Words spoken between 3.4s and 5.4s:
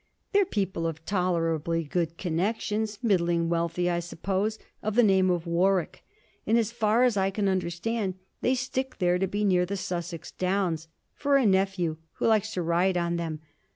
wealthy, I suppose, of the name